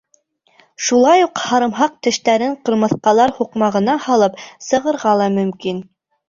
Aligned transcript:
Шулай 0.85 1.25
уҡ 1.25 1.41
һарымһаҡ 1.49 1.99
тештәрен 2.07 2.55
ҡырмыҫҡалар 2.69 3.35
һуҡмағына 3.41 3.99
һалып 4.07 4.41
сығырға 4.71 5.15
ла 5.23 5.31
мөмкин. 5.39 5.85